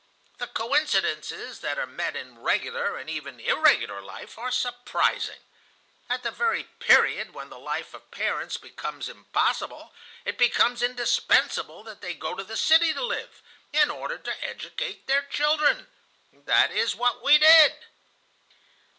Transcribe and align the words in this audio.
The 0.39 0.47
coincidences 0.47 1.59
that 1.59 1.77
are 1.77 1.85
met 1.85 2.15
in 2.15 2.39
regular, 2.39 2.97
and 2.97 3.07
even 3.07 3.39
in 3.39 3.45
irregular 3.51 4.01
life, 4.01 4.35
are 4.35 4.49
surprising. 4.49 5.37
At 6.09 6.23
the 6.23 6.31
very 6.31 6.63
period 6.63 7.35
when 7.35 7.49
the 7.51 7.59
life 7.59 7.93
of 7.93 8.09
parents 8.09 8.57
becomes 8.57 9.07
impossible, 9.07 9.93
it 10.25 10.39
becomes 10.39 10.81
indispensable 10.81 11.83
that 11.83 12.01
they 12.01 12.15
go 12.15 12.33
to 12.33 12.43
the 12.43 12.57
city 12.57 12.93
to 12.95 13.03
live, 13.03 13.43
in 13.71 13.91
order 13.91 14.17
to 14.17 14.43
educate 14.43 15.05
their 15.05 15.21
children. 15.21 15.87
That 16.33 16.71
is 16.71 16.95
what 16.95 17.21
we 17.21 17.37
did." 17.37 17.75